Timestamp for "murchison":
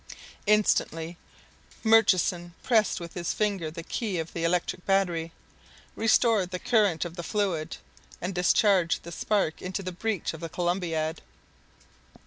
1.83-2.55